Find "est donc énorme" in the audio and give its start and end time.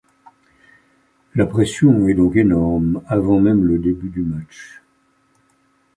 2.07-3.03